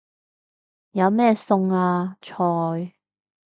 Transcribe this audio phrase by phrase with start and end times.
[0.93, 2.17] 有咩餸啊？
[2.23, 2.95] 菜